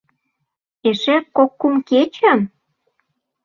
—Эше 0.89 1.15
кок-кум 1.35 1.75
кечым?! 1.89 2.39